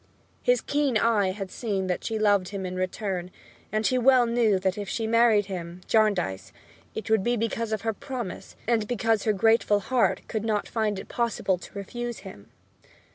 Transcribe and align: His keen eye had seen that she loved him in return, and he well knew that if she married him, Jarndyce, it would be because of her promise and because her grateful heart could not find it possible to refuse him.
His 0.41 0.61
keen 0.61 0.97
eye 0.97 1.29
had 1.29 1.51
seen 1.51 1.85
that 1.85 2.03
she 2.03 2.17
loved 2.17 2.47
him 2.49 2.65
in 2.65 2.75
return, 2.75 3.29
and 3.71 3.85
he 3.85 3.99
well 3.99 4.25
knew 4.25 4.57
that 4.57 4.75
if 4.75 4.89
she 4.89 5.05
married 5.05 5.45
him, 5.45 5.81
Jarndyce, 5.87 6.51
it 6.95 7.07
would 7.11 7.23
be 7.23 7.37
because 7.37 7.71
of 7.71 7.81
her 7.83 7.93
promise 7.93 8.55
and 8.67 8.87
because 8.87 9.25
her 9.25 9.31
grateful 9.33 9.79
heart 9.79 10.21
could 10.27 10.43
not 10.43 10.67
find 10.67 10.97
it 10.97 11.07
possible 11.07 11.59
to 11.59 11.77
refuse 11.77 12.21
him. 12.25 12.49